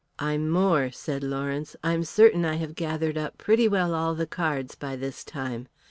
[0.17, 1.75] "I'm more," said Lawrence.
[1.83, 5.67] "I'm certain I have gathered up pretty well all the cards by this time.